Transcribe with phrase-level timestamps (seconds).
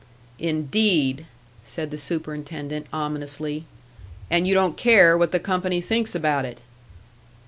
[0.39, 1.27] "Indeed!"
[1.63, 3.65] said the superintendent, ominously.
[4.31, 6.59] "And you don't care what the company thinks about it!"